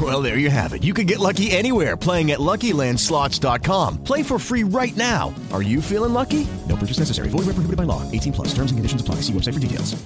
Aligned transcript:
Well, 0.00 0.22
there 0.22 0.38
you 0.38 0.48
have 0.48 0.72
it. 0.72 0.82
You 0.82 0.94
can 0.94 1.06
get 1.06 1.18
lucky 1.18 1.50
anywhere 1.50 1.98
playing 1.98 2.30
at 2.30 2.40
LuckyLandSlots.com. 2.40 4.04
Play 4.04 4.22
for 4.22 4.38
free 4.38 4.64
right 4.64 4.96
now. 4.96 5.34
Are 5.52 5.62
you 5.62 5.82
feeling 5.82 6.14
lucky? 6.14 6.46
No 6.66 6.76
purchase 6.76 6.98
necessary. 6.98 7.28
Void 7.28 7.44
where 7.44 7.52
prohibited 7.52 7.76
by 7.76 7.84
law. 7.84 8.00
18 8.10 8.32
plus. 8.32 8.48
Terms 8.54 8.72
and 8.72 8.78
conditions 8.78 9.02
apply. 9.02 9.16
See 9.16 9.34
website 9.34 9.52
for 9.52 9.60
details. 9.60 10.02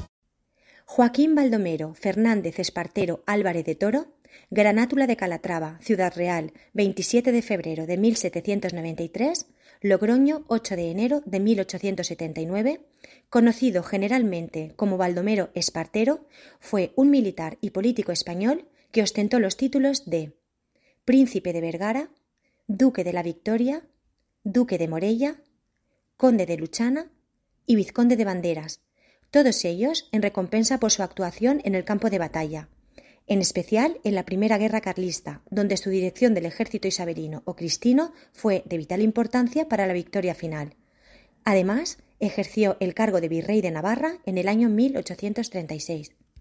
Joaquín 0.96 1.34
Baldomero 1.34 1.94
Fernández 1.94 2.58
Espartero 2.58 3.22
Álvarez 3.26 3.66
de 3.66 3.74
Toro, 3.74 4.06
Granátula 4.50 5.06
de 5.06 5.16
Calatrava, 5.16 5.78
Ciudad 5.82 6.12
Real, 6.16 6.52
27 6.72 7.32
de 7.32 7.42
febrero 7.42 7.86
de 7.86 7.98
1793, 7.98 9.46
Logroño, 9.82 10.44
8 10.46 10.76
de 10.76 10.90
enero 10.90 11.22
de 11.26 11.40
1879, 11.40 12.80
conocido 13.28 13.82
generalmente 13.82 14.72
como 14.76 14.96
Baldomero 14.96 15.50
Espartero, 15.54 16.26
fue 16.60 16.92
un 16.94 17.10
militar 17.10 17.58
y 17.60 17.70
político 17.70 18.12
español 18.12 18.64
que 18.96 19.02
ostentó 19.02 19.40
los 19.40 19.58
títulos 19.58 20.06
de 20.06 20.32
Príncipe 21.04 21.52
de 21.52 21.60
Vergara, 21.60 22.08
Duque 22.66 23.04
de 23.04 23.12
la 23.12 23.22
Victoria, 23.22 23.86
Duque 24.42 24.78
de 24.78 24.88
Morella, 24.88 25.42
Conde 26.16 26.46
de 26.46 26.56
Luchana 26.56 27.12
y 27.66 27.76
Vizconde 27.76 28.16
de 28.16 28.24
Banderas, 28.24 28.80
todos 29.30 29.66
ellos 29.66 30.08
en 30.12 30.22
recompensa 30.22 30.80
por 30.80 30.92
su 30.92 31.02
actuación 31.02 31.60
en 31.64 31.74
el 31.74 31.84
campo 31.84 32.08
de 32.08 32.18
batalla, 32.18 32.70
en 33.26 33.42
especial 33.42 34.00
en 34.02 34.14
la 34.14 34.24
Primera 34.24 34.56
Guerra 34.56 34.80
Carlista, 34.80 35.42
donde 35.50 35.76
su 35.76 35.90
dirección 35.90 36.32
del 36.32 36.46
ejército 36.46 36.88
isabelino 36.88 37.42
o 37.44 37.54
cristino 37.54 38.14
fue 38.32 38.62
de 38.64 38.78
vital 38.78 39.02
importancia 39.02 39.68
para 39.68 39.86
la 39.86 39.92
victoria 39.92 40.34
final. 40.34 40.74
Además, 41.44 41.98
ejerció 42.18 42.78
el 42.80 42.94
cargo 42.94 43.20
de 43.20 43.28
virrey 43.28 43.60
de 43.60 43.72
Navarra 43.72 44.20
en 44.24 44.38
el 44.38 44.48
año 44.48 44.70
1836. 44.70 46.12